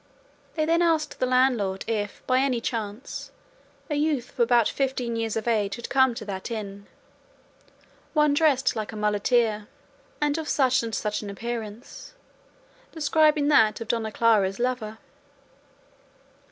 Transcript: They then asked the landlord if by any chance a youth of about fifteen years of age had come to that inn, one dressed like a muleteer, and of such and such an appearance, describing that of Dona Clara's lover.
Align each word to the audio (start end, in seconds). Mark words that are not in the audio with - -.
They 0.55 0.65
then 0.65 0.81
asked 0.81 1.19
the 1.19 1.27
landlord 1.27 1.85
if 1.87 2.25
by 2.25 2.39
any 2.39 2.59
chance 2.59 3.29
a 3.87 3.93
youth 3.93 4.31
of 4.31 4.39
about 4.39 4.67
fifteen 4.67 5.15
years 5.15 5.35
of 5.37 5.47
age 5.47 5.75
had 5.75 5.89
come 5.91 6.15
to 6.15 6.25
that 6.25 6.49
inn, 6.49 6.87
one 8.13 8.33
dressed 8.33 8.75
like 8.75 8.91
a 8.91 8.95
muleteer, 8.95 9.67
and 10.19 10.39
of 10.39 10.49
such 10.49 10.81
and 10.81 10.95
such 10.95 11.21
an 11.21 11.29
appearance, 11.29 12.15
describing 12.91 13.47
that 13.49 13.79
of 13.79 13.89
Dona 13.89 14.11
Clara's 14.11 14.57
lover. 14.57 14.97